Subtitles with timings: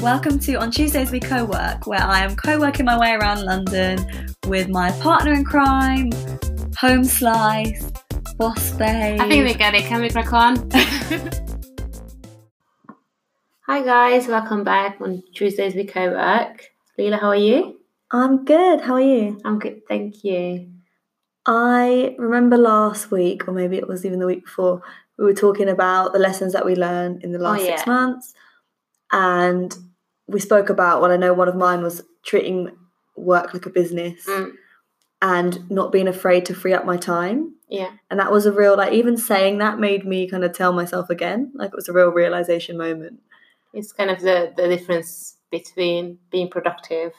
[0.00, 3.42] Welcome to On Tuesdays We Co work, where I am co working my way around
[3.44, 3.98] London
[4.46, 6.10] with my partner in crime,
[6.78, 7.90] Home Slice,
[8.36, 9.20] Boss Babe.
[9.20, 9.84] I think we get it.
[9.84, 10.68] Can we crack on?
[13.66, 16.70] Hi guys, welcome back on Tuesdays We Co work.
[16.98, 17.80] Leela, how are you?
[18.10, 18.80] I'm good.
[18.82, 19.40] How are you?
[19.44, 20.68] I'm good, thank you.
[21.46, 24.82] I remember last week, or maybe it was even the week before,
[25.18, 27.92] we were talking about the lessons that we learned in the last Oh, six yeah.
[27.92, 28.34] months.
[29.16, 29.72] And
[30.26, 32.76] we spoke about, well, I know one of mine was treating
[33.16, 34.52] work like a business Mm.
[35.22, 37.54] and not being afraid to free up my time.
[37.68, 37.90] Yeah.
[38.10, 41.10] And that was a real, like, even saying that made me kind of tell myself
[41.10, 41.52] again.
[41.54, 43.20] Like, it was a real realization moment.
[43.72, 47.12] It's kind of the, the difference between being productive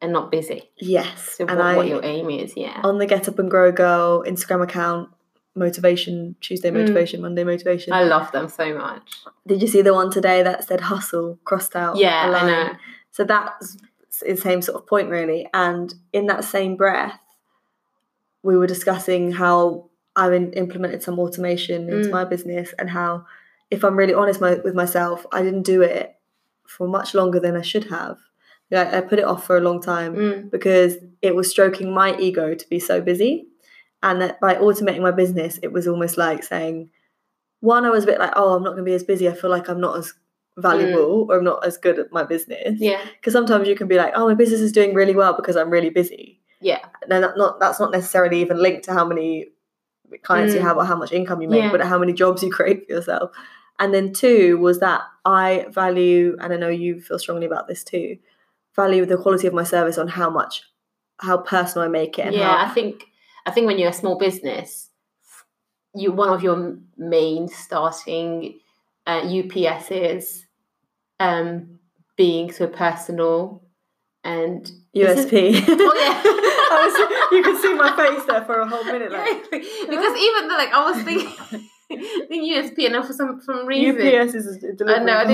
[0.00, 0.70] and not busy.
[0.78, 1.36] Yes.
[1.36, 2.80] So and what, I, what your aim is, yeah.
[2.82, 5.10] on the Get Up and Grow Girl Instagram account,
[5.58, 6.80] motivation, Tuesday Mm.
[6.80, 7.92] motivation, Monday motivation.
[7.92, 9.02] I love them so much.
[9.46, 11.96] Did you see the one today that said hustle crossed out?
[11.96, 12.68] Yeah, I know.
[13.10, 13.76] So that's
[14.26, 15.48] the same sort of point, really.
[15.52, 17.18] And in that same breath,
[18.42, 22.12] we were discussing how I've in- implemented some automation into Mm.
[22.12, 23.24] my business and how,
[23.70, 26.14] if I'm really honest my, with myself, I didn't do it
[26.66, 28.18] for much longer than I should have.
[28.70, 30.50] Like, I put it off for a long time Mm.
[30.50, 33.47] because it was stroking my ego to be so busy.
[34.02, 36.90] And that by automating my business, it was almost like saying,
[37.60, 39.28] one, I was a bit like, oh, I'm not going to be as busy.
[39.28, 40.14] I feel like I'm not as
[40.56, 42.78] valuable or I'm not as good at my business.
[42.80, 43.00] Yeah.
[43.16, 45.70] Because sometimes you can be like, oh, my business is doing really well because I'm
[45.70, 46.40] really busy.
[46.60, 46.78] Yeah.
[47.02, 49.48] And that not that's not necessarily even linked to how many
[50.22, 50.64] clients you Mm.
[50.64, 51.70] have or how much income you make, Yeah.
[51.72, 53.30] but how many jobs you create for yourself.
[53.80, 57.84] And then two was that I value, and I know you feel strongly about this
[57.84, 58.18] too,
[58.74, 60.62] value the quality of my service on how much,
[61.20, 62.26] how personal I make it.
[62.26, 63.04] And yeah, I think
[63.48, 64.90] I think when you're a small business,
[65.94, 68.60] you one of your main starting
[69.06, 70.44] uh, UPS is
[71.18, 71.78] um,
[72.14, 73.62] being so personal
[74.22, 75.64] and USP.
[75.66, 76.22] Oh, yeah.
[76.70, 79.12] I was, you could see my face there for a whole minute.
[79.12, 83.66] Yeah, Like, because even though, like I was thinking, thinking USP, and for some some
[83.66, 85.00] reason, UPS is a delivery.
[85.00, 85.24] I know, I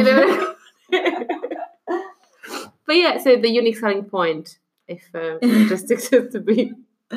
[2.87, 6.72] but yeah, so the unique selling point, if um, just to, to be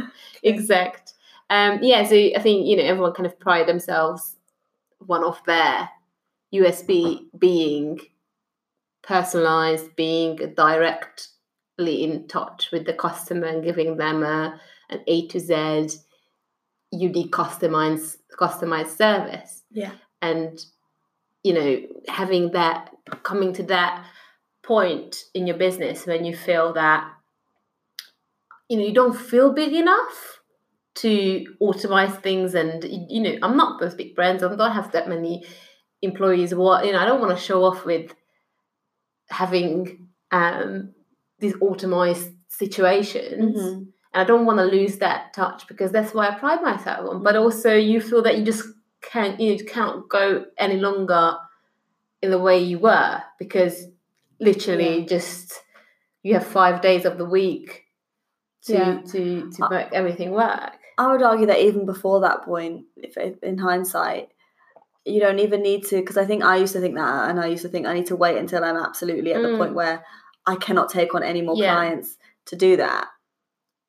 [0.43, 1.13] exact,
[1.49, 2.03] um, yeah.
[2.05, 4.35] So I think you know everyone kind of pride themselves
[5.05, 5.89] one of their
[6.53, 7.99] USB being
[9.03, 14.59] personalized, being directly in touch with the customer and giving them a
[14.89, 15.89] an A to Z
[16.91, 19.91] unique customized customized service Yeah.
[20.21, 20.57] and
[21.43, 22.91] you know having that
[23.23, 24.05] coming to that
[24.63, 27.11] point in your business when you feel that
[28.69, 30.39] you know you don't feel big enough
[30.95, 35.07] to automate things and you know i'm not those big brands i don't have that
[35.07, 35.43] many
[36.01, 38.13] employees what you know i don't want to show off with
[39.29, 40.93] having um
[41.39, 43.77] these automized situations Mhm.
[44.13, 47.21] and I don't want to lose that touch because that's why I pride myself on.
[47.21, 48.63] But also, you feel that you just
[49.01, 51.37] can't you can't go any longer
[52.23, 53.85] in the way you were because
[54.39, 55.05] literally Yeah.
[55.05, 55.61] just
[56.23, 57.83] you have five days of the week
[58.65, 59.01] to Yeah.
[59.11, 60.71] to to make everything work.
[60.97, 64.29] I would argue that even before that point, if, if in hindsight,
[65.05, 65.97] you don't even need to.
[65.97, 68.07] Because I think I used to think that, and I used to think I need
[68.07, 69.57] to wait until I'm absolutely at the Mm.
[69.57, 70.03] point where
[70.45, 71.73] I cannot take on any more Yeah.
[71.75, 73.07] clients to do that.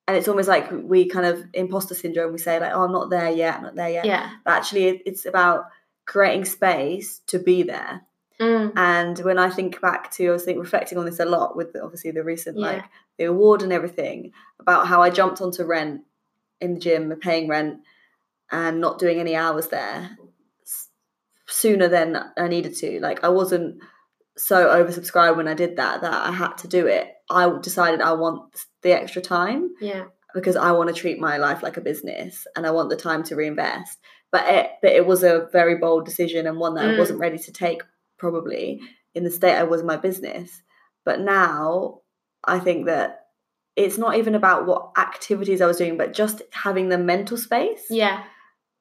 [0.06, 2.32] And it's almost like we kind of imposter syndrome.
[2.32, 3.56] We say like, "Oh, I'm not there yet.
[3.56, 4.30] I'm not there yet." Yeah.
[4.44, 5.64] But actually, it- it's about
[6.06, 8.02] creating space to be there.
[8.40, 8.72] Mm.
[8.76, 11.74] And when I think back to, I was think, reflecting on this a lot with
[11.82, 12.66] obviously the recent Yeah.
[12.66, 12.84] like
[13.18, 16.02] the award and everything about how I jumped onto rent
[16.60, 17.80] in the gym, paying rent,
[18.50, 20.16] and not doing any hours there
[21.46, 23.00] sooner than I needed to.
[23.00, 23.80] Like I wasn't
[24.36, 27.08] so oversubscribed when I did that that I had to do it.
[27.30, 30.04] I decided I want the extra time Yeah.
[30.34, 33.22] because I want to treat my life like a business and I want the time
[33.24, 33.98] to reinvest.
[34.30, 36.98] But it, but it was a very bold decision and one that I Mm.
[36.98, 37.82] wasn't ready to take
[38.18, 38.80] probably
[39.14, 40.62] in the state I was in my business.
[41.04, 42.00] But now
[42.44, 43.26] I think that
[43.76, 47.86] it's not even about what activities I was doing, but just having the mental space
[47.90, 48.24] Yeah.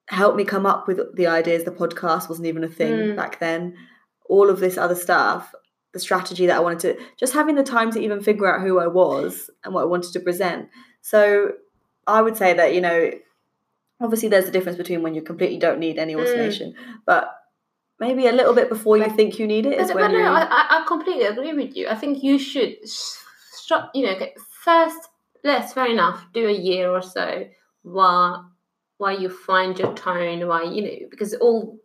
[0.07, 1.63] helped me come up with the ideas.
[1.63, 3.15] The podcast wasn't even a thing Mm.
[3.15, 3.75] back then.
[4.29, 5.53] All of this other stuff,
[5.93, 8.79] the strategy that I wanted to, just having the time to even figure out who
[8.79, 10.69] I was and what I wanted to present.
[11.01, 11.53] So
[12.07, 13.11] I would say that, you know,
[14.01, 16.21] obviously there's a difference between when you completely don't need any Mm.
[16.21, 16.73] automation,
[17.05, 17.33] but
[17.99, 20.85] maybe a little bit before you think you need it But, but no, I, I
[20.87, 21.87] completely agree with you.
[21.87, 23.23] I think you should, s-
[23.55, 24.15] stru- you know,
[24.63, 25.09] first,
[25.43, 27.47] let's fair enough, do a year or so
[27.83, 28.51] while
[28.97, 31.79] while you find your tone, while you know, because all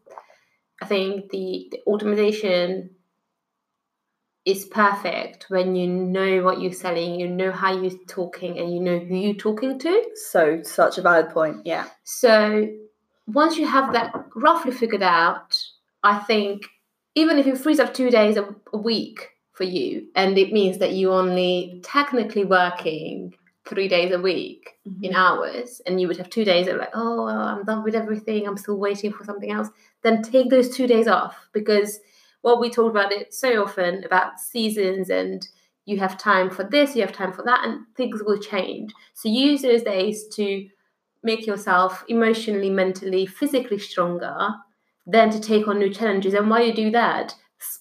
[0.81, 2.91] I think the, the automation
[4.45, 8.81] is perfect when you know what you're selling, you know how you're talking, and you
[8.81, 10.05] know who you're talking to.
[10.31, 11.59] So such a valid point.
[11.65, 11.87] Yeah.
[12.05, 12.67] So
[13.27, 15.57] once you have that roughly figured out,
[16.03, 16.63] I think
[17.15, 20.79] even if it frees up two days a, a week for you, and it means
[20.79, 23.35] that you're only technically working
[23.65, 25.15] three days a week in mm-hmm.
[25.15, 28.47] hours, and you would have two days of like, oh, well, I'm done with everything,
[28.47, 29.69] I'm still waiting for something else,
[30.03, 31.49] then take those two days off.
[31.53, 32.01] Because
[32.41, 35.47] what we talked about it so often about seasons and
[35.85, 38.93] you have time for this, you have time for that, and things will change.
[39.15, 40.69] So use those days to
[41.23, 44.49] make yourself emotionally, mentally, physically stronger,
[45.07, 46.35] then to take on new challenges.
[46.35, 47.35] And while you do that,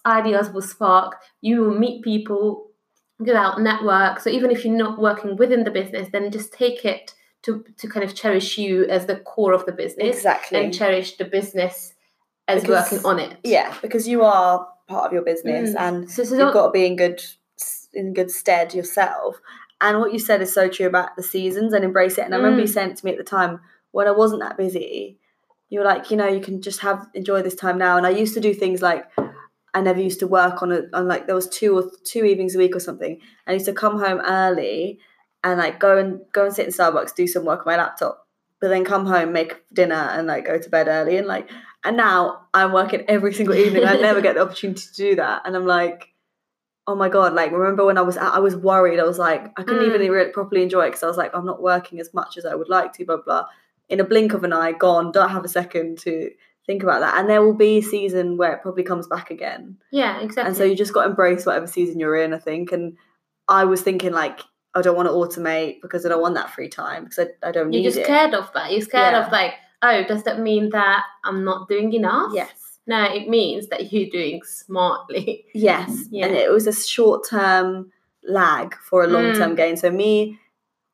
[0.06, 2.70] ideas will spark, you will meet people,
[3.24, 4.20] go out, network.
[4.20, 7.14] So even if you're not working within the business, then just take it
[7.44, 10.64] to, to kind of cherish you as the core of the business Exactly.
[10.64, 11.94] and cherish the business
[12.48, 13.38] as Because- working on it.
[13.44, 15.80] yeah, because you are part of your business Mm.
[15.80, 17.22] and So, so you've got to be in good
[17.94, 19.40] in good stead yourself.
[19.82, 22.26] And what you said is so true about the seasons and embrace it.
[22.26, 22.92] And I remember you Mm.
[22.92, 23.60] it to me at the time
[23.92, 25.18] when I wasn't that busy,
[25.72, 27.98] you were like, you know, you can just have enjoy this time now.
[27.98, 29.06] And I used to do things like
[29.74, 32.56] I never used to work on a on like there was two or two evenings
[32.56, 33.20] a week or something.
[33.48, 35.00] I used to come home early
[35.44, 38.28] and like go and go and sit in Starbucks, do some work on my laptop,
[38.60, 41.16] but then come home, make dinner, and like go to bed early.
[41.16, 41.50] And like,
[41.86, 43.86] and now I'm working every single evening.
[43.86, 46.10] I never get the opportunity to do that, and I'm like,
[46.86, 47.34] oh my god!
[47.34, 49.00] Like, remember when I was I was worried.
[49.00, 50.10] I was like, I couldn't even mm.
[50.10, 52.56] really properly enjoy it because I was like, I'm not working as much as I
[52.56, 53.06] would like to.
[53.06, 53.46] Blah blah.
[53.92, 55.12] In a blink of an eye, gone.
[55.12, 56.32] Don't have a second to
[56.66, 57.18] think about that.
[57.20, 59.78] And there will be a season where it probably comes back again.
[59.92, 60.48] yeah, exactly.
[60.50, 62.72] And so you just got to embrace whatever season you're in, I think.
[62.72, 62.98] And
[63.48, 64.40] I was thinking like,
[64.74, 67.52] I don't want to automate because I don't want that free time because I, I
[67.52, 68.06] don't You're need just it.
[68.06, 68.72] scared of that.
[68.72, 69.26] You're scared Yeah.
[69.26, 72.32] of like, oh, does that mean that I'm not doing enough?
[72.34, 72.80] Yes.
[72.88, 75.46] No, it means that you're doing smartly.
[75.54, 76.06] Yes.
[76.12, 76.28] Yeah.
[76.28, 77.92] And it was a short term
[78.24, 79.58] lag for a long term Mm.
[79.58, 79.78] gain.
[79.78, 80.40] So me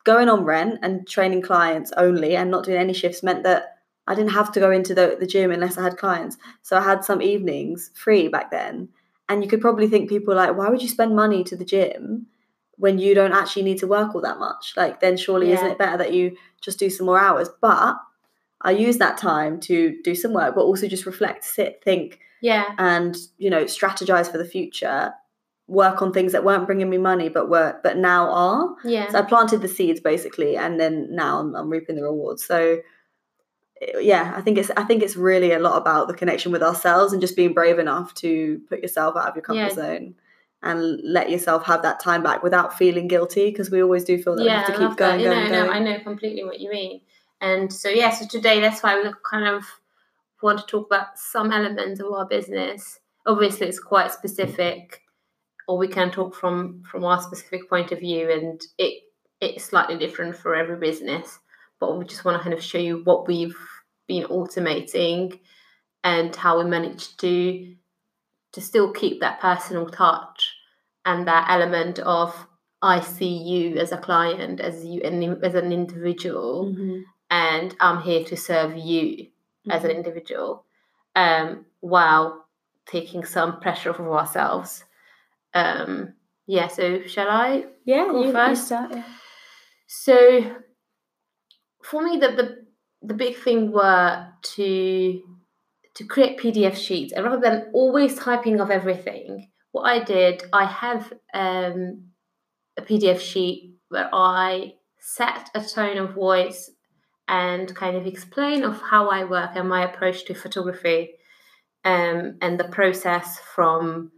[0.07, 3.75] going on rent and training clients only and not doing any shifts meant that
[4.07, 6.37] I didn't have to go into the, the gym unless I had clients.
[6.61, 8.87] So I had some evenings free back then.
[9.27, 12.27] And you could probably think people like, why would you spend money to the gym
[12.77, 14.75] when you don't actually need to work all that much?
[14.77, 17.49] Like, then surely isn't it better that you just do some more hours?
[17.61, 17.97] But
[18.61, 22.73] I use that time to do some work, but also just reflect, sit, think, Yeah.
[22.77, 25.11] and you know strategize for the future
[25.67, 29.09] work on things that weren't bringing me money but were but now are Yeah.
[29.09, 32.79] so i planted the seeds basically and then now i'm, I'm reaping the rewards so
[33.99, 37.11] yeah i think it's i think it's really a lot about the connection with ourselves
[37.13, 39.69] and just being brave enough to put yourself out of your comfort Yeah.
[39.73, 40.15] zone
[40.63, 44.35] and let yourself have that time back without feeling guilty because we always do feel
[44.35, 45.23] that we have to I keep going that.
[45.23, 47.01] Going know, going no, I know completely what you mean.
[47.41, 49.63] And so yeah, so today that's why we kind of
[50.41, 52.99] want to talk about some elements of our business.
[53.27, 55.03] Obviously, it's quite specific,
[55.67, 59.03] or we can talk from from our specific point of view, and it
[59.39, 61.39] it's slightly different for every business.
[61.79, 63.57] But we just want to kind of show you what we've
[64.07, 65.39] been automating
[66.03, 67.75] and how we managed to
[68.53, 70.55] to still keep that personal touch
[71.05, 72.33] and that element of
[72.81, 77.03] I see you as a client, as you an- as an individual, Mhm.
[77.29, 79.27] and I'm here to serve you
[79.69, 79.95] as an Mhm.
[79.95, 80.63] individual,
[81.15, 82.45] um, while
[82.85, 84.85] taking some pressure off of ourselves.
[85.57, 86.13] Um,
[86.45, 86.67] yeah.
[86.67, 87.65] So shall I?
[87.85, 88.65] yeah Go you, you first.
[88.67, 89.03] start, yeah.
[89.87, 90.55] So
[91.83, 92.47] for me, the the
[93.01, 95.21] the big thing were to
[95.95, 100.65] to create PDF sheets, and rather than always typing of everything, what I did, I
[100.65, 102.09] have um,
[102.77, 106.69] a PDF sheet where I set a tone of voice
[107.27, 111.11] and kind of explain of how I work and my approach to photography,
[111.83, 114.11] um, and the process from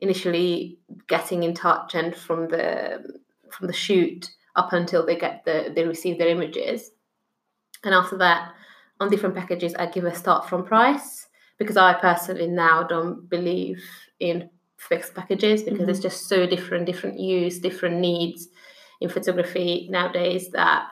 [0.00, 5.72] initially getting in touch and from the from the shoot up until they get the
[5.74, 6.90] they receive their images.
[7.84, 8.52] And after that
[9.00, 11.26] on different packages i give a start from price
[11.58, 13.82] because i personally now don't believe
[14.20, 15.90] in fixed packages because mm-hmm.
[15.90, 18.48] it's just so different different use different needs
[19.00, 20.86] in photography nowadays that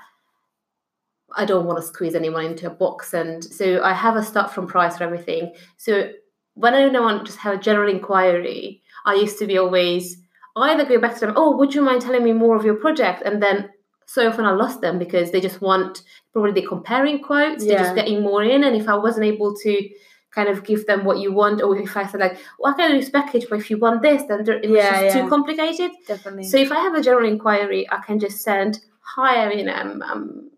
[1.36, 3.14] i don't want to squeeze anyone into a box.
[3.14, 5.54] And so i have a start from price for everything.
[5.76, 6.10] So
[6.54, 10.18] when i want to just have a general inquiry i used to be always
[10.56, 13.22] either go back to them oh would you mind telling me more of your project
[13.24, 13.68] and then
[14.06, 17.74] so often I lost them because they just want probably they're comparing quotes, yeah.
[17.74, 18.64] they're just getting more in.
[18.64, 19.88] And if I wasn't able to
[20.34, 22.90] kind of give them what you want, or if I said like, well, I can
[22.90, 25.22] do this package, but if you want this, then it was Yeah, just yeah.
[25.22, 25.92] too complicated.
[26.06, 30.50] definitely So if I have a general inquiry, I can just send, hi, I'm, I'm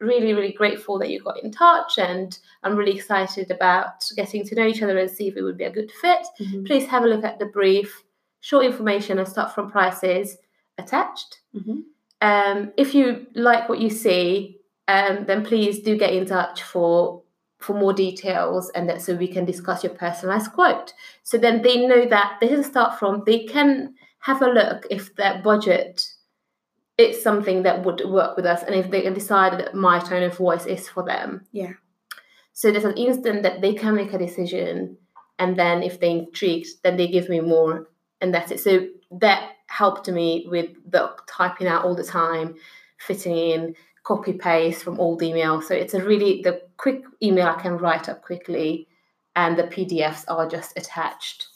[0.00, 4.54] really, really grateful that you got in touch and I'm really excited about getting to
[4.54, 6.26] know each other and see if it would be a good fit.
[6.40, 6.66] Mhm.
[6.66, 8.02] Please have a look at the brief.
[8.42, 10.38] short information and start from prices
[10.78, 11.40] attached.
[11.54, 11.82] Mhm.
[12.22, 17.22] Um, if you like what you see, um, then please do get in touch for
[17.58, 20.94] for more details and that so we can discuss your personalized quote.
[21.22, 23.22] So then they know that this is a start from.
[23.26, 26.06] They can have a look if their budget
[27.00, 30.22] is something that would work with us and if they can decide that my tone
[30.22, 31.46] of voice is for them.
[31.52, 31.72] Yeah.
[32.52, 34.96] So there's an instant that they can make a decision
[35.38, 37.88] and then if they're intrigued, then they give me more
[38.20, 38.60] and that's it.
[38.60, 42.54] So that helped me with the typing out all the time,
[42.98, 45.62] fitting in, copy paste from old email.
[45.62, 48.88] So it's a really the quick email I can write up quickly
[49.36, 51.46] and the PDFs are just attached.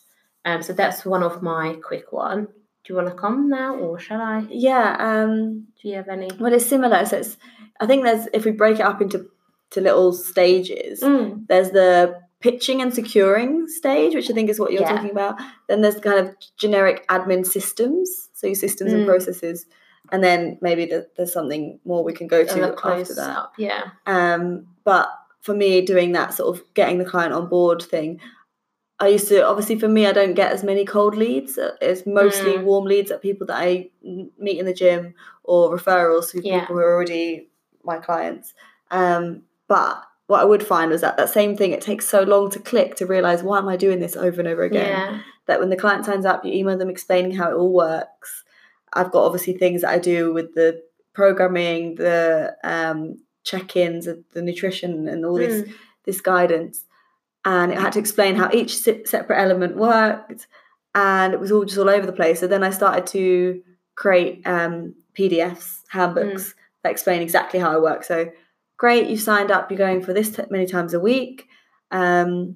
[0.44, 2.48] Um, so that's one of my quick one.
[2.84, 4.44] Do you want to come now or shall I?
[4.50, 4.96] Yeah.
[4.98, 6.28] Um, do you have any?
[6.38, 7.04] well, it's similar.
[7.06, 7.36] So it's,
[7.80, 9.26] I think there's if we break it up into
[9.70, 11.00] to little stages.
[11.00, 14.94] Mm, There's the pitching and securing stage, which I think is what you're Yeah.
[14.94, 15.40] talking about.
[15.68, 19.06] Then there's kind of generic admin systems, so your systems and Mm.
[19.06, 19.64] processes,
[20.12, 23.46] and then maybe the, there's something more we can go to after close that.
[23.56, 23.84] yeah.
[24.06, 25.08] Um, but
[25.40, 28.20] for me, doing that sort of getting the client on board thing,
[29.00, 31.58] I used to obviously for me, I don't get as many cold leads.
[31.80, 32.64] It's mostly Mm.
[32.64, 36.60] warm leads at people that I meet in the gym or referrals to Yeah.
[36.60, 37.48] people who are already
[37.82, 38.54] my clients.
[38.90, 41.72] Um, but what I would find was that that same thing.
[41.72, 44.48] It takes so long to click to realize why am I doing this over and
[44.48, 44.88] over again.
[44.88, 45.18] Yeah.
[45.46, 48.44] That when the client signs up, you email them explaining how it all works.
[48.92, 50.82] I've got obviously things that I do with the
[51.12, 55.72] programming, the um, check-ins, the nutrition, and all this Mm,
[56.04, 56.84] this guidance
[57.44, 60.46] and it had to explain how each separate element worked
[60.94, 63.62] and it was all just all over the place so then i started to
[63.94, 68.30] create um, pdfs handbooks that explain exactly how i work so
[68.76, 71.46] great you've signed up you're going for this t- many times a week
[71.90, 72.54] um,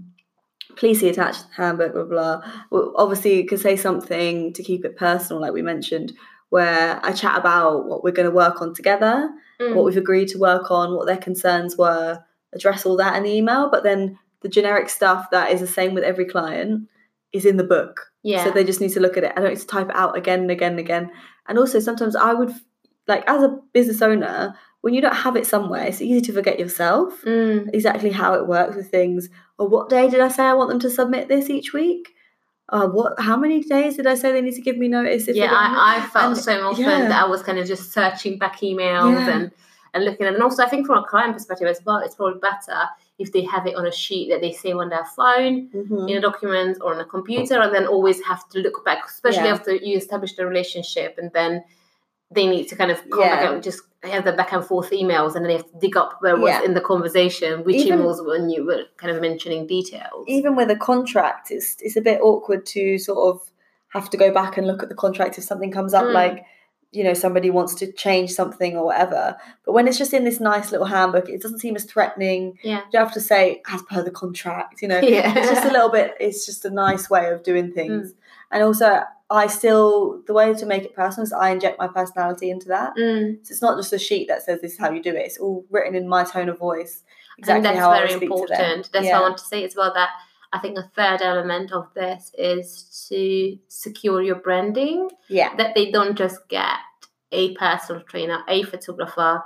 [0.76, 2.40] please see attached handbook blah blah
[2.70, 6.12] well, obviously you could say something to keep it personal like we mentioned
[6.50, 9.30] where i chat about what we're going to work on together
[9.60, 9.74] mm.
[9.74, 13.30] what we've agreed to work on, what their concerns were, address all that in the
[13.34, 13.70] email.
[13.70, 16.88] But then the generic stuff that is the same with every client
[17.32, 18.12] is in the book.
[18.22, 18.44] yeah.
[18.44, 19.32] So they just need to look at it.
[19.36, 21.10] I don't need to type it out again and again and again.
[21.46, 22.52] And also sometimes I would
[23.06, 26.58] like as a business owner, when you don't have it somewhere, it's easy to forget
[26.58, 29.28] yourself Mm, exactly how it works with things.
[29.58, 32.14] Or what day did I say I want them to submit this each week?
[32.70, 33.18] Uh, what?
[33.18, 35.26] How many days did I say they need to give me notice?
[35.26, 37.08] If yeah, I, I felt and- so often yeah.
[37.08, 39.30] that I was kind of just searching back emails Yeah.
[39.36, 39.50] and,
[39.94, 42.38] and looking at And also, I think from a client perspective as well, it's probably
[42.40, 42.78] better
[43.18, 46.08] if they have it on a sheet that they save on their phone, Mhm.
[46.10, 49.44] in a document, or on a computer, and then always have to look back, especially
[49.48, 49.54] Yeah.
[49.54, 51.64] after you establish the relationship and then
[52.30, 55.34] they need to kind of come back and just have the back and forth emails
[55.34, 56.62] and then they have to dig up where was Yeah.
[56.62, 60.24] in the conversation, which Even- emails when you were kind of mentioning details.
[60.28, 63.50] even with a contract, it's it's a bit awkward to sort of
[63.88, 66.12] have to go back and look at the contract if something comes up, Mm.
[66.12, 66.44] like
[66.90, 69.36] you know somebody wants to change something or whatever.
[69.64, 72.58] But when it's just in this nice little handbook, it doesn't seem as threatening.
[72.62, 72.82] Yeah.
[72.92, 74.98] You have to say as per the contract, you know.
[75.02, 75.32] yeah.
[75.36, 76.14] It's just a little bit.
[76.18, 78.16] It's just a nice way of doing things, Mm.
[78.52, 79.02] and also.
[79.30, 82.96] I still the way to make it personal is I inject my personality into that.
[82.96, 83.44] Mm.
[83.46, 85.18] So it's not just a sheet that says this is how you do it.
[85.26, 87.02] It's all written in my tone of voice.
[87.42, 88.32] I think that's very would speak to them.
[88.32, 88.90] important.
[88.90, 89.12] That's Yeah.
[89.18, 89.92] what I want to say as well.
[89.92, 90.08] That
[90.52, 95.10] I think a third element of this is to secure your branding.
[95.28, 95.54] Yeah.
[95.56, 96.78] That they don't just get
[97.32, 99.42] a personal trainer, a photographer,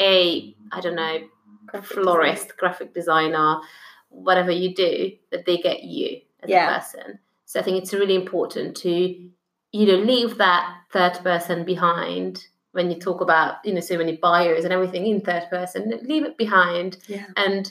[0.00, 1.20] a I don't know
[1.66, 3.58] Graphic florist, graphic designer,
[4.08, 6.70] whatever you do, that they get you as Yeah.
[6.70, 7.18] a person.
[7.44, 8.90] So I think it's really important to
[9.70, 14.16] you know leave that third person behind when you talk about you know so many
[14.16, 16.00] buyers and everything in third person.
[16.04, 17.26] Leave it behind Yeah.
[17.36, 17.70] and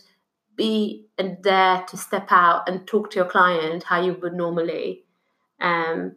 [0.57, 5.05] be and dare to step out and talk to your client how you would normally
[5.61, 6.15] um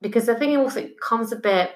[0.00, 1.70] because i think it also comes a bit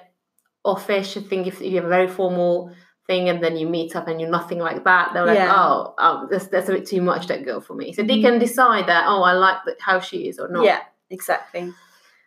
[0.65, 2.71] offish i think if you have a very formal
[3.07, 5.55] thing and then you meet up and you're nothing like that they're like Yeah.
[5.55, 8.21] oh, oh that's, that's a bit too much that girl for me so they Mhm.
[8.23, 11.71] can decide that oh i like how she is or not Yeah, exactly.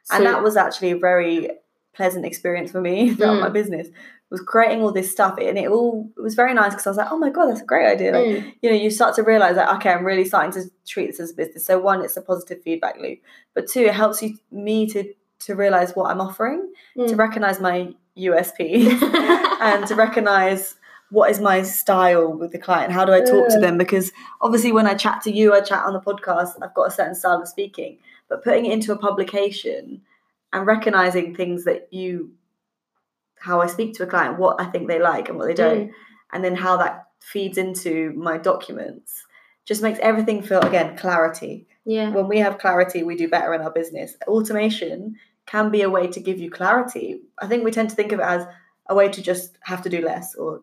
[0.04, 1.50] so, and that was actually a very
[1.92, 3.52] pleasant experience for me throughout my Mm.
[3.52, 3.88] business
[4.30, 6.96] was creating all this stuff and it all it was very nice because I was
[6.98, 8.12] like, oh my god, that's a great idea.
[8.12, 11.08] Like, Mm, you know, you start to realize that okay, I'm really starting to treat
[11.08, 11.64] this as a business.
[11.66, 13.18] So one, it's a positive feedback loop,
[13.54, 15.12] but two, it helps you me to
[15.46, 17.18] to realize what I'm offering, to Mm.
[17.18, 18.62] recognize my USP,
[19.60, 20.76] and to recognize
[21.10, 22.92] what is my style with the client.
[22.92, 23.60] How do I talk to Mm.
[23.62, 23.78] them?
[23.78, 26.50] Because obviously, when I chat to you, I chat on the podcast.
[26.62, 30.02] I've got a certain style of speaking, but putting it into a publication
[30.52, 32.32] and recognizing things that you
[33.38, 35.88] how I speak to a client, what I think they like and what they don't,
[35.88, 35.92] Mm.
[36.32, 39.24] and then how that feeds into my documents
[39.64, 41.66] just makes everything feel again clarity.
[41.86, 44.16] yeah When we have clarity, we do better in our business.
[44.26, 45.16] Automation
[45.46, 47.22] can be a way to give you clarity.
[47.38, 48.46] I think we tend to think of it as
[48.88, 50.62] a way to just have to do less or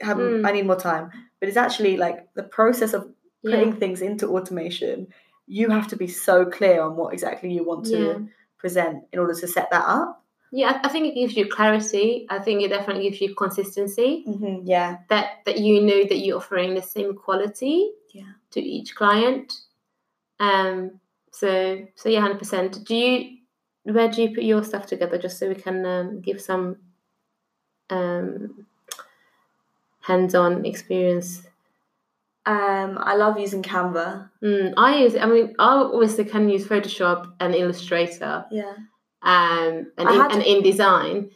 [0.00, 0.46] have Mm.
[0.46, 1.10] I need more time.
[1.40, 3.02] But it's actually like the process of
[3.42, 3.50] Yeah.
[3.56, 5.08] putting things into automation.
[5.46, 8.18] You have to be so clear on what exactly you want to Yeah.
[8.64, 10.24] Present in order to set that up.
[10.50, 12.26] Yeah, I think it gives you clarity.
[12.30, 14.24] I think it definitely gives you consistency.
[14.26, 14.66] Mm-hmm.
[14.66, 14.98] Yeah.
[15.10, 18.32] That that you know that you're offering the same quality Yeah.
[18.52, 19.52] to each client.
[20.40, 21.00] Um.
[21.32, 21.50] So
[21.96, 22.84] so yeah, hundred percent.
[22.86, 23.38] Do you
[23.82, 25.18] where do you put your stuff together?
[25.18, 26.76] Just so we can um, give some
[27.90, 28.66] um
[30.00, 31.42] hands-on experience.
[32.46, 34.28] Um, I love using Canva.
[34.42, 35.16] Mm, I use.
[35.16, 38.44] I mean, I obviously can use Photoshop and Illustrator.
[38.50, 38.74] Yeah.
[39.22, 41.30] um, and, in, had- and InDesign.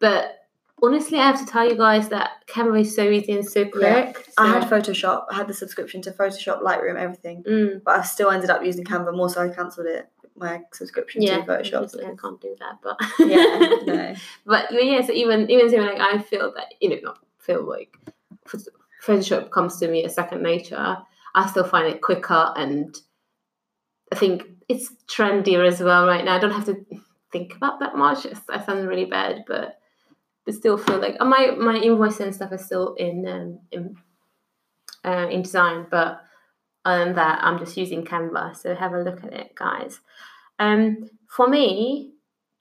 [0.00, 0.38] But
[0.82, 4.26] honestly, I have to tell you guys that Canva is so easy and so quick.
[4.38, 5.26] I so- had Photoshop.
[5.30, 7.42] I had the subscription to Photoshop, Lightroom, everything.
[7.44, 10.08] Mm, But I still ended up using Canva more, so I cancelled it.
[10.36, 11.74] My subscription yeah, to Photoshop.
[11.82, 14.14] obviously I can't do that, but yeah, no.
[14.44, 17.96] but yeah, so even even so, like I feel that you know not feel like
[19.04, 20.98] Photoshop comes to me as second nature.
[21.34, 22.96] I still find it quicker, and
[24.12, 26.36] I think it's trendier as well right now.
[26.36, 26.84] I don't have to
[27.32, 28.26] think about that much.
[28.26, 29.78] I that sounds really bad, but
[30.48, 33.96] I still feel like uh, my my invoice and stuff is still in um, in
[35.04, 36.22] uh, InDesign, but
[36.84, 38.56] other than that, I'm just using Canva.
[38.56, 40.00] So have a look at it, guys.
[40.58, 42.12] Um, for me,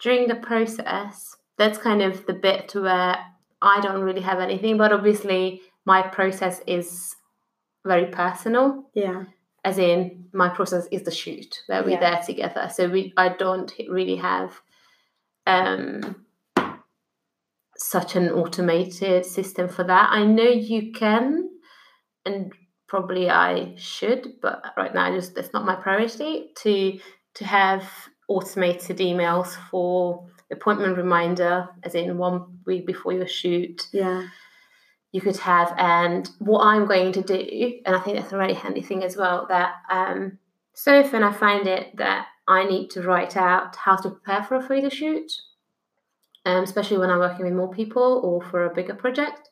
[0.01, 3.17] during the process, that's kind of the bit where
[3.61, 7.15] I don't really have anything, but obviously my process is
[7.85, 8.89] very personal.
[8.93, 9.25] Yeah.
[9.65, 11.99] As in, my process is the shoot where we're Yeah.
[11.99, 12.69] there together.
[12.73, 14.59] So we, I don't really have
[15.47, 16.25] um,
[17.77, 20.09] such an automated system for that.
[20.11, 21.49] I know you can,
[22.25, 22.53] and
[22.87, 26.99] probably I should, but right now, just that's not my priority to
[27.35, 27.89] to have
[28.27, 33.87] automated emails for appointment reminder, as in one week before your shoot.
[33.91, 34.27] Yeah.
[35.13, 38.55] You could have, and what I'm going to do, and I think that's a really
[38.55, 39.45] handy thing as well.
[39.47, 40.39] That um,
[40.73, 44.55] so often I find it that I need to write out how to prepare for
[44.55, 45.31] a photo shoot,
[46.45, 49.49] um, especially when I'm working with more people or for a bigger project.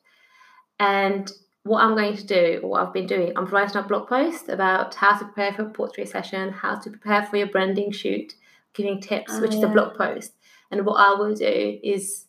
[0.78, 1.30] And
[1.62, 4.48] what I'm going to do, or what I've been doing, I'm writing a blog post
[4.48, 8.34] about how to prepare for a portrait session, how to prepare for your branding shoot,
[8.74, 10.32] giving tips, Oh, which is a blog post.
[10.72, 12.26] And what I will do is,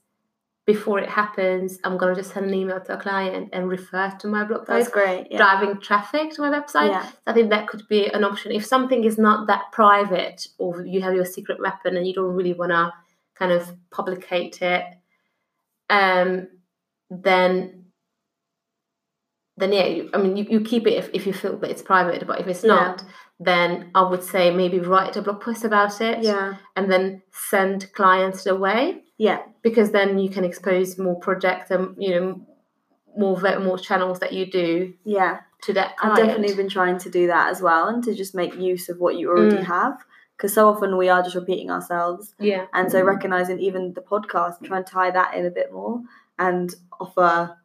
[0.66, 4.12] before it happens, I'm going to just send an email to a client and refer
[4.20, 4.68] to my blog post.
[4.68, 5.28] That's great.
[5.30, 5.38] Yeah.
[5.38, 6.90] driving traffic to my website.
[6.92, 7.10] Yeah.
[7.28, 8.54] I think that could be an option.
[8.54, 12.34] If something is not that private or you have your secret weapon and you don't
[12.34, 12.94] really want to
[13.36, 14.86] kind of publicate it,
[15.90, 16.48] um,
[17.10, 17.80] then
[19.58, 21.84] then yeah, you, I mean, you, you keep it if, if you feel that it's
[21.84, 22.70] private, but if it's Yeah.
[22.74, 23.04] not,
[23.40, 26.56] then I would say maybe write a blog post about it Yeah.
[26.76, 29.44] and then send clients away Yeah.
[29.64, 32.42] Because then you can expose more projects and, you know,
[33.18, 35.40] more, more channels that you do Yeah.
[35.64, 38.56] to that I've definitely been trying to do that as well and to just make
[38.56, 39.64] use of what you already Mm.
[39.64, 39.98] have.
[40.36, 42.36] Because so often we are just repeating ourselves.
[42.40, 42.66] yeah.
[42.74, 46.02] And so recognizing even the podcast, try and tie that in a bit more
[46.38, 47.58] and offer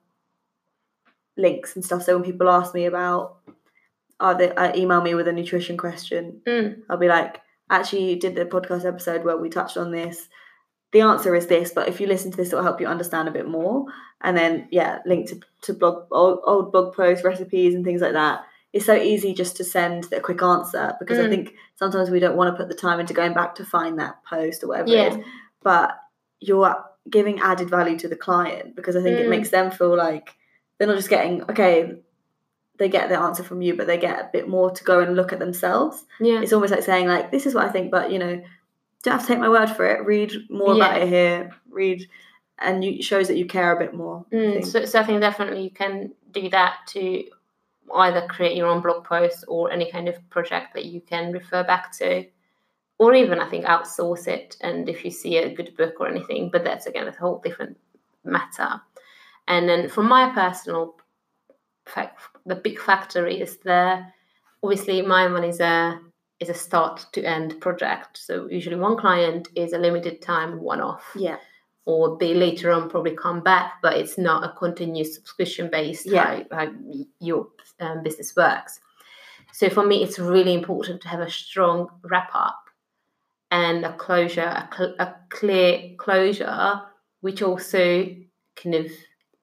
[1.36, 2.02] links and stuff.
[2.02, 3.38] So when people ask me about,
[4.20, 6.82] uh, they uh, email me with a nutrition question, Mm.
[6.90, 10.28] I'll be like, actually, you did the podcast episode where we touched on this.
[10.92, 13.32] The answer is this, but if you listen to this, it'll help you understand a
[13.32, 13.84] bit more.
[14.22, 18.14] And then, yeah, link to, to blog, old, old blog posts, recipes, and things like
[18.14, 18.40] that.
[18.72, 21.30] It's so easy just to send a quick answer because I Mm.
[21.30, 24.16] think sometimes we don't want to put the time into going back to find that
[24.28, 25.06] post or whatever Yeah.
[25.06, 25.24] it is.
[25.62, 25.98] But
[26.40, 26.76] you're
[27.10, 29.30] giving added value to the client because I think it Mm.
[29.30, 30.30] makes them feel like
[30.78, 32.02] they're not just getting, okay,
[32.78, 35.16] they get the answer from you, but they get a bit more to go and
[35.16, 36.40] look at themselves Yeah.
[36.42, 38.40] it's almost like saying like this is what I think, but you know,
[39.02, 40.04] don't have to take my word for it.
[40.04, 41.50] Read more about it here.
[41.70, 42.08] Read,
[42.58, 44.24] and you, it shows that you care a bit more.
[44.32, 44.66] Mm, think.
[44.66, 47.24] so, so I think definitely you can do that to
[47.94, 51.64] either create your own blog post or any kind of project that you can refer
[51.64, 52.26] back to,
[52.98, 54.56] or even I think outsource it.
[54.60, 57.76] And if you see a good book or anything, but that's again a whole different
[58.24, 58.80] matter.
[59.46, 60.96] And then from my personal
[61.86, 64.04] fact, the big factor is the
[64.62, 66.00] obviously my one is a
[66.40, 68.18] is a start to end project.
[68.18, 71.38] So usually one client is a limited time one off yeah,
[71.84, 76.42] or they later on probably come back, but it's not a continuous subscription based Yeah.
[76.50, 76.72] how, how
[77.20, 77.48] your
[77.80, 78.80] um, business works.
[79.52, 82.62] So for me, it's really important to have a strong wrap up
[83.50, 86.82] and a closure, a, cl- a clear closure,
[87.20, 88.14] which also
[88.54, 88.86] kind of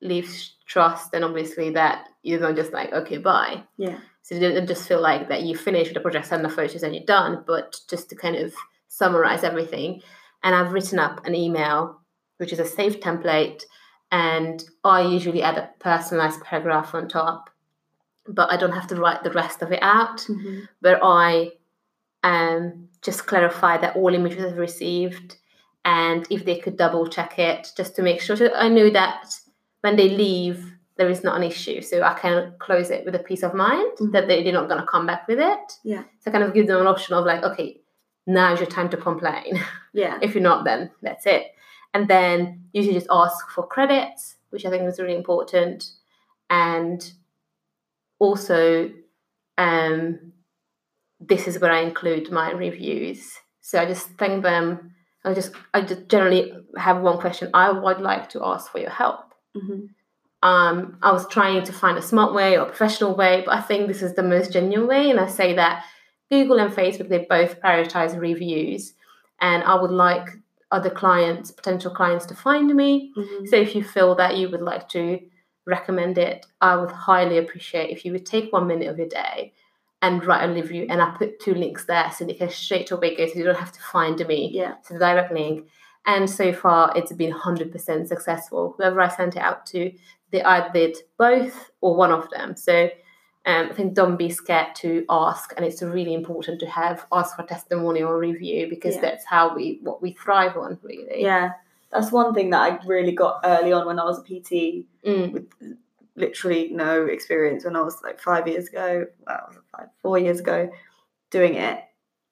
[0.01, 3.63] leaves trust and obviously that you're not just like, okay, bye.
[3.77, 6.82] yeah, So don't just feel like that you finish with the project, send the photos,
[6.82, 7.44] and you're done.
[7.46, 8.56] But just to kind of
[8.88, 10.02] summarize everything,
[10.42, 12.02] and I've written up an email,
[12.38, 13.66] which is a saved template,
[14.12, 17.52] and I usually add a personalized paragraph on top,
[18.28, 20.22] but I don't have to write the rest of it out.
[20.22, 20.62] Mm-hmm.
[20.80, 21.52] Where I
[22.24, 25.38] um, just clarify that all images I've received,
[25.84, 28.36] and if they could double check it just to make sure.
[28.36, 29.36] So I know that
[29.82, 33.19] when they leave, there is not an issue, so I can close it with a
[33.19, 34.12] peace of mind Mhm.
[34.13, 35.73] that they, they're not going to come back with it.
[35.84, 36.03] Yeah.
[36.21, 37.81] So kind of give them an option of like, okay,
[38.27, 39.60] now's your time to complain.
[39.93, 40.17] Yeah.
[40.21, 41.43] if you're not, then that's it.
[41.93, 45.86] And then usually just ask for credits, which I think is really important.
[46.49, 47.01] And
[48.19, 48.91] also,
[49.58, 50.34] um,
[51.19, 53.38] this is where I include my reviews.
[53.62, 54.91] So I just thank them.
[55.23, 57.49] I just I just generally have one question.
[57.53, 59.34] I would like to ask for your help.
[59.55, 59.89] Mhm.
[60.45, 63.62] Um, I was trying to find a smart way or a professional way, but I
[63.62, 65.10] think this is the most genuine way.
[65.10, 65.84] And I say that
[66.31, 68.93] Google and Facebook they both prioritize reviews,
[69.41, 70.27] and I would like
[70.71, 73.12] other clients, potential clients, to find me.
[73.17, 73.47] Mhm.
[73.47, 75.19] So if you feel that you would like to
[75.65, 79.53] recommend it, I would highly appreciate if you would take one minute of your day
[80.03, 80.86] and write a review.
[80.89, 83.65] And I put two links there so they can straight away go, so you don't
[83.65, 84.51] have to find me.
[84.53, 84.75] Yeah.
[84.84, 85.67] So the direct link.
[86.05, 88.75] And so far, it's been 100% successful.
[88.77, 89.91] Whoever I sent it out to,
[90.36, 92.56] they either did both or one of them.
[92.56, 92.89] So
[93.45, 97.36] um, I think don't be scared to ask, and it's really important to have ask
[97.36, 99.02] for testimonial or review because Yeah.
[99.02, 101.21] that's how we what we thrive on, really.
[101.21, 101.52] Yeah.
[101.91, 105.32] That's one thing that I really got early on when I was a PT Mm.
[105.32, 105.48] with
[106.15, 110.69] literally no experience when I was like five years ago, well, five, four years ago,
[111.30, 111.80] doing it.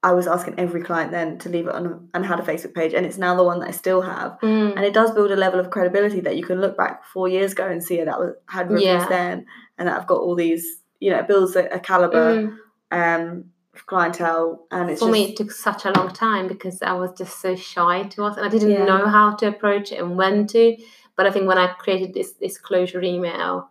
[0.03, 2.93] I was asking every client then to leave it on and had a Facebook page,
[2.93, 4.37] and it's now the one that I still have.
[4.41, 4.75] Mm.
[4.75, 7.53] And it does build a level of credibility that you can look back four years
[7.53, 9.07] ago and see that was had reviews Yeah.
[9.07, 9.45] then,
[9.77, 10.65] and that I've got all these.
[10.99, 12.57] You know, it builds a, a caliber Mm.
[12.91, 13.45] um,
[13.87, 17.11] clientele, and it's For just me, it took such a long time because I was
[17.17, 18.85] just so shy to ask, and I didn't Yeah.
[18.85, 20.77] know how to approach it and when to.
[21.15, 23.69] But I think when I created this this closure email,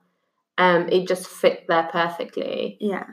[0.59, 2.77] um, it just fit there perfectly.
[2.81, 3.05] yeah.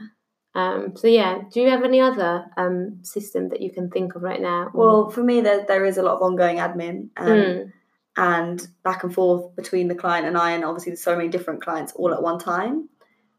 [0.56, 4.24] Um, so yeah, do you have any other um system that you can think of
[4.24, 4.72] right now?
[4.74, 7.10] Well, for me, there there is a lot of ongoing admin.
[7.18, 7.72] Um, Mm.
[8.18, 11.62] and back and forth between the client and I, and obviously there's so many different
[11.62, 12.90] clients all at one time.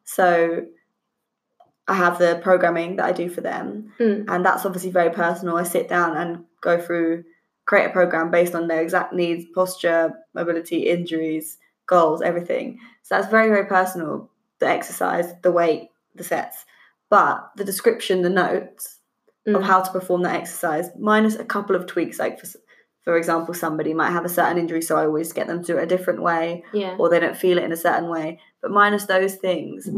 [0.05, 0.65] So
[1.89, 4.25] I have the programming that I do for them, Mm.
[4.29, 5.57] and that's obviously very personal.
[5.57, 7.25] I sit down and go through,
[7.67, 12.79] create a program based on their exact needs, posture, mobility, injuries, goals, everything.
[13.03, 14.31] So that's very, very personal.
[14.61, 16.65] The exercise, the weight, the sets,
[17.11, 18.99] but the description, the notes
[19.47, 19.65] of Mm.
[19.65, 22.19] how to perform that exercise, minus a couple of tweaks.
[22.19, 22.47] Like for,
[23.05, 25.79] for example, somebody might have a certain injury, so I always get them to do
[25.79, 26.97] it a different way, yeah.
[26.99, 28.39] or they don't feel it in a certain way.
[28.63, 29.89] But minus those things,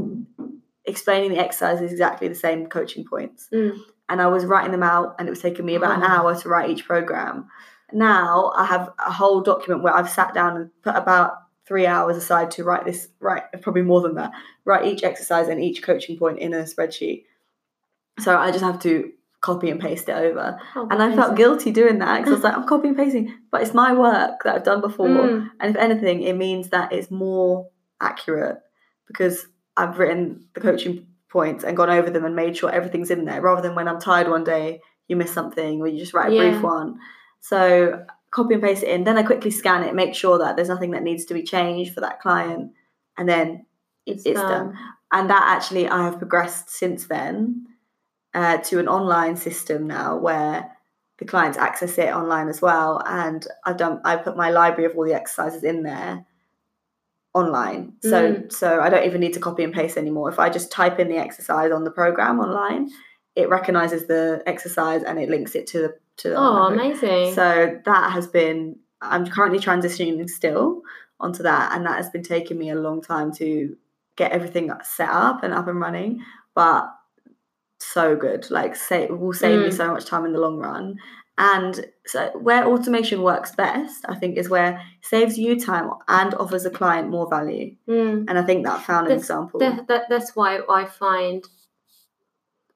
[0.85, 3.49] explaining the exercise is exactly the same coaching points.
[3.53, 3.79] Mm.
[4.09, 6.07] And I was writing them out, and it was taking me about an Oh.
[6.09, 7.49] hour to write each program.
[7.93, 11.33] Now I have a whole document where I've sat down and put about
[11.67, 14.33] three hours aside to write this, write probably more than that,
[14.65, 17.25] write each exercise and each coaching point in a spreadsheet.
[18.21, 20.59] So I just have to copy and paste it over.
[20.77, 23.35] Oh, And I felt guilty doing that because I was like, I'm copying and pasting,
[23.51, 25.09] but it's my work that I've done before.
[25.09, 25.51] Mm.
[25.61, 27.69] And if anything, it means that it's more
[28.01, 28.59] accurate
[29.07, 29.47] because
[29.77, 33.41] I've written the coaching points and gone over them and made sure everything's in there
[33.41, 36.35] rather than when I'm tired one day, you miss something or you just write a
[36.35, 36.51] Yeah.
[36.51, 36.99] brief one.
[37.41, 39.05] So copy and paste it in.
[39.05, 41.95] Then I quickly scan it, make sure that there's nothing that needs to be changed
[41.95, 42.73] for that client.
[43.17, 43.67] And then
[44.07, 44.77] it's, it's done.
[45.13, 47.67] And that actually, I have progressed since then
[48.35, 50.73] uh, to an online system now where
[51.19, 53.03] the clients access it online as well.
[53.07, 56.25] And I've done, I put my library of all the exercises in there
[57.35, 57.95] online.
[58.03, 60.31] So, so I don't even need to copy and paste anymore.
[60.31, 62.91] If I just type in the exercise on the program online,
[63.35, 67.35] it recognizes the exercise and it links it to the to the Oh, amazing.
[67.35, 70.83] So that has been, I'm currently transitioning still
[71.19, 73.77] onto that, and that has been taking me a long time to
[74.17, 76.21] get everything set up and up and running.
[76.55, 76.87] But
[77.81, 79.73] so good, like say, will save me Mm.
[79.77, 80.97] so much time in the long run.
[81.39, 86.35] And so where automation works best, I think, is where it saves you time and
[86.35, 87.75] offers the client more value.
[87.89, 88.27] Mm.
[88.29, 89.59] And I think that found an That's- example.
[89.61, 91.43] that, that that's why I find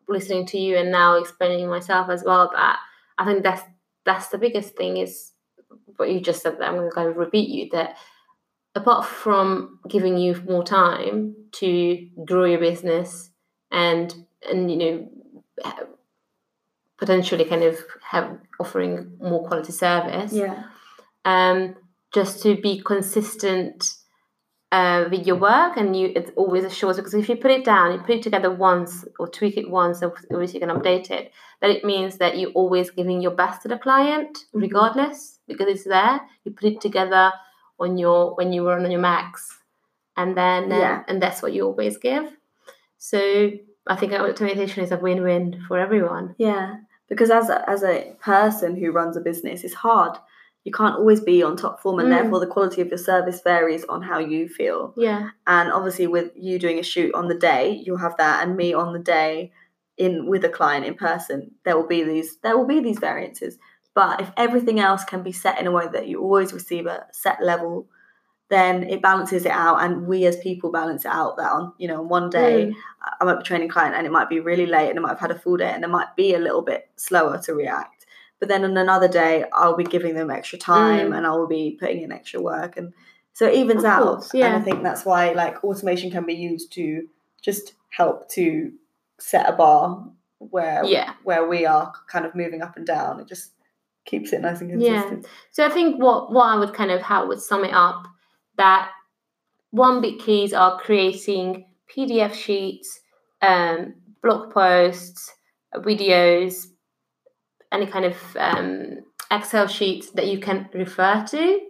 [0.08, 2.78] listening to you and now explaining myself as well that
[3.18, 3.62] I think that's
[4.04, 5.32] that's the biggest thing is
[5.96, 7.96] what you just said that I'm going to kind of repeat you that
[8.74, 13.30] apart from giving you more time to grow your business
[13.70, 14.14] and
[14.48, 15.10] and you know
[16.98, 20.64] potentially kind of have offering more quality service yeah,
[21.24, 21.74] um,
[22.14, 23.94] just to be consistent
[24.76, 27.86] uh, with your work and you it's always assures because if you put it down
[27.92, 29.96] you put it together once or tweak it once
[30.32, 31.24] obviously you can update it
[31.60, 34.60] that it means that you're always giving your best to the client Mhm.
[34.66, 35.18] regardless
[35.50, 37.24] because it's there you put it together
[37.84, 39.28] on your when you were on your max
[40.20, 40.96] and then uh, Yeah.
[41.08, 42.26] and that's what you always give
[43.10, 43.18] so
[43.92, 46.68] i think automation is a win-win for everyone Yeah,
[47.10, 47.96] because as a, as a
[48.32, 50.14] person who runs a business, it's hard.
[50.66, 52.14] You can't always be on top form, and Mm.
[52.16, 54.92] therefore the quality of your service varies on how you feel.
[54.96, 58.56] yeah And obviously, with you doing a shoot on the day, you'll have that, and
[58.56, 59.52] me on the day
[60.04, 63.52] in with a client in person, there will be these there will be these variances.
[64.00, 66.98] But if everything else can be set in a way that you always receive a
[67.24, 67.74] set level,
[68.54, 71.32] then it balances it out, and we as people balance it out.
[71.38, 72.54] That on you know one day.
[72.66, 72.74] Mm.
[73.20, 75.24] I might be training client and it might be really late and I might have
[75.26, 77.95] had a full day and it might be a little bit slower to react.
[78.38, 81.16] But then on another day, I'll be giving them extra time Mm.
[81.16, 82.76] and I will be putting in extra work.
[82.76, 82.92] And
[83.32, 84.02] so it evens Of out.
[84.02, 84.56] course, And yeah.
[84.56, 87.06] I think that's why like automation can be used to
[87.42, 88.72] just help to
[89.18, 90.06] set a bar
[90.38, 93.20] where yeah where we are kind of moving up and down.
[93.20, 93.52] It just
[94.04, 95.22] keeps it nice and consistent.
[95.22, 95.28] Yeah.
[95.50, 98.04] So I think what what I would kind of how I would sum it up
[98.58, 98.90] that
[99.70, 103.00] one big keys are creating PDF sheets,
[103.42, 105.32] um, blog posts,
[105.74, 106.66] videos,
[107.72, 108.98] any kind of um,
[109.30, 111.60] Excel sheets that you can refer to.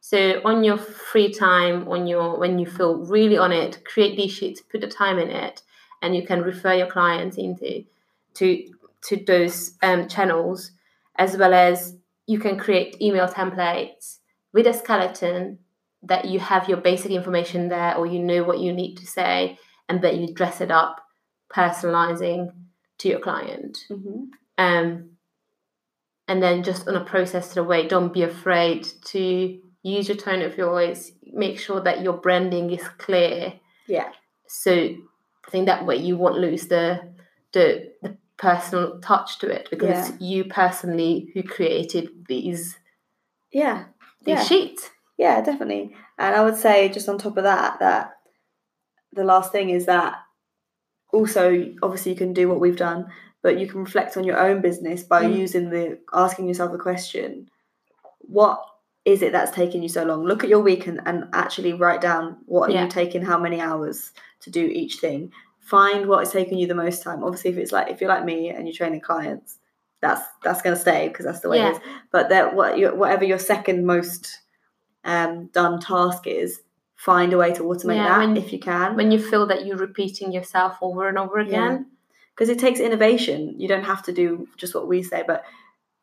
[0.00, 4.32] So on your free time, on your when you feel really on it, create these
[4.32, 5.62] sheets, put the time in it,
[6.00, 7.84] and you can refer your clients into
[8.34, 8.64] to
[9.02, 10.72] to those um, channels,
[11.16, 14.18] as well as you can create email templates
[14.52, 15.58] with a skeleton
[16.02, 19.58] that you have your basic information there or you know what you need to say
[19.88, 21.02] and that you dress it up
[21.54, 22.52] personalizing
[22.98, 24.24] to your client Mm-hmm.
[24.58, 25.10] um,
[26.30, 29.22] and then just on a process to the way don't be afraid to
[29.82, 31.12] use your tone of voice
[31.44, 33.52] make sure that your branding is clear
[33.96, 34.10] Yeah.
[34.46, 34.72] so
[35.46, 36.86] i think that way you won't lose the
[37.52, 37.64] the,
[38.02, 40.08] the personal touch to it because Yeah.
[40.08, 42.78] it's you personally who created these
[43.52, 43.76] Yeah.
[44.24, 44.44] these Yeah.
[44.50, 44.90] sheets
[45.26, 45.84] Yeah, definitely.
[46.16, 48.04] And I would say just on top of that, that
[49.18, 50.14] the last thing is that
[51.12, 51.44] also
[51.82, 53.00] obviously you can do what we've done,
[53.42, 55.38] but you can reflect on your own business by Mm.
[55.38, 57.48] using the asking yourself the question,
[58.20, 58.62] what
[59.04, 60.24] is it that's taking you so long?
[60.24, 62.84] Look at your week and, and actually write down what are Yeah.
[62.84, 65.32] you taking how many hours to do each thing.
[65.58, 67.24] Find what is taking you the most time.
[67.24, 69.58] Obviously if it's like if you're like me and you're training clients,
[70.00, 71.70] that's that's gonna stay because that's the way Yeah.
[71.70, 71.80] it is.
[72.10, 74.38] But that what your whatever your second most
[75.04, 76.60] um, done task is,
[76.94, 78.96] find a way to automate Yeah, that when- if you can.
[78.96, 81.86] when you feel that you're repeating yourself over and over again
[82.34, 83.58] Because it takes innovation.
[83.58, 85.44] You don't have to do just what we say, but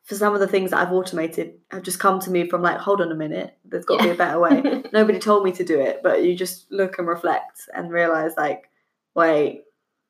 [0.03, 2.77] for some of the things that I've automated have just come to me from like,
[2.77, 4.83] hold on a minute, there's got to be a better way.
[4.93, 8.69] Nobody told me to do it, but you just look and reflect and realize like,
[9.15, 9.63] wait,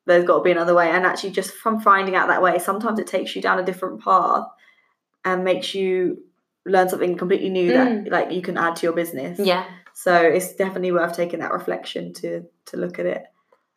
[0.06, 0.88] there's got to be another way.
[0.90, 4.02] And actually, just from finding out that way, sometimes it takes you down a different
[4.02, 4.46] path
[5.24, 6.22] and makes you
[6.64, 8.10] learn something completely new that mm.
[8.10, 9.38] like you can add to your business.
[9.38, 13.24] yeah So it's definitely worth taking that reflection to to look at it,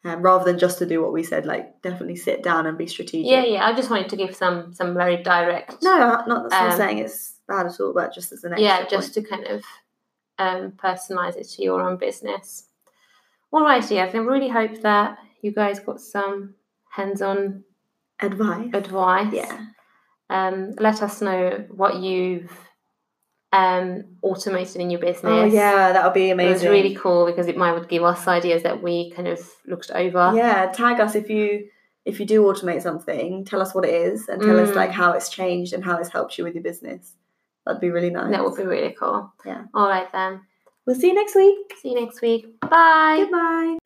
[0.03, 1.45] um, rather than just to do what we said.
[1.45, 3.31] Like definitely sit down and be strategic.
[3.31, 6.71] yeah yeah i just wanted to give some some very direct No, not that's not
[6.71, 8.89] Um, saying it's bad at all, but just as an extra yeah point.
[8.89, 9.61] just to kind of
[10.39, 12.67] um, personalize it to your own business
[13.53, 16.55] all righty i really hope that you guys got some
[16.89, 17.63] hands-on
[18.19, 18.69] advice.
[18.73, 19.65] advice Yeah,
[20.29, 22.51] um, let us know what you've
[23.53, 26.49] um, automated in your business oh yeah, that would be amazing.
[26.51, 29.39] it was really cool because it might would give us ideas that we kind of
[29.67, 31.67] looked over Yeah, tag us if you
[32.05, 33.45] if you do automate something.
[33.45, 34.75] Tell us what it is and tell us Mm.
[34.75, 37.13] like how it's changed and how it's helped you with your business.
[37.65, 38.31] That'd be really nice.
[38.31, 39.63] that would be really cool Yeah.
[39.73, 40.41] all right then
[40.87, 41.57] We'll see you next week.
[41.81, 43.80] see you next week bye Goodbye.